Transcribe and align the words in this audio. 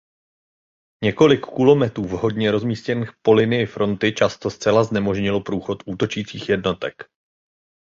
Několik 1.03 1.41
kulometů 1.41 2.03
vhodně 2.05 2.51
rozmístěných 2.51 3.09
po 3.21 3.33
linii 3.33 3.65
fronty 3.65 4.13
často 4.13 4.49
zcela 4.49 4.83
znemožnilo 4.83 5.41
průchod 5.41 5.83
útočících 5.85 6.49
jednotek. 6.49 6.93